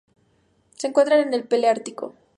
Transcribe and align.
Se 0.77 0.87
encuentra 0.87 1.19
en 1.21 1.31
el 1.35 1.43
paleártico. 1.43 2.15